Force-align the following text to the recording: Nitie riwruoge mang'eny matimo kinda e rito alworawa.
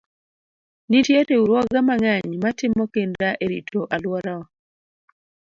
Nitie 0.89 1.19
riwruoge 1.27 1.79
mang'eny 1.87 2.29
matimo 2.43 2.83
kinda 2.93 3.29
e 3.43 3.45
rito 3.51 3.81
alworawa. 3.95 4.45